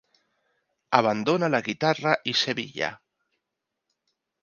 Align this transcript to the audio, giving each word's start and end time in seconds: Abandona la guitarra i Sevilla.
Abandona 0.99 1.51
la 1.55 1.61
guitarra 1.69 2.17
i 2.33 2.37
Sevilla. 2.43 2.93